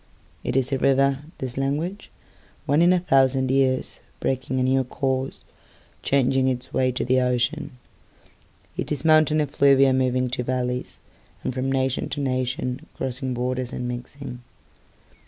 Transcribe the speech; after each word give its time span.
It 0.43 0.55
is 0.55 0.71
a 0.71 0.79
river, 0.79 1.19
this 1.37 1.57
language, 1.59 2.09
Once 2.65 2.81
in 2.81 2.91
a 2.91 2.97
thousand 2.99 3.51
yearsBreaking 3.51 4.59
a 4.59 4.63
new 4.63 4.83
courseChanging 4.83 6.49
its 6.51 6.73
way 6.73 6.91
to 6.91 7.05
the 7.05 7.21
ocean.It 7.21 8.91
is 8.91 9.05
mountain 9.05 9.37
effluviaMoving 9.39 10.31
to 10.31 10.43
valleysAnd 10.43 11.53
from 11.53 11.71
nation 11.71 12.09
to 12.09 12.19
nationCrossing 12.19 13.35
borders 13.35 13.71
and 13.71 13.87
mixing. 13.87 14.41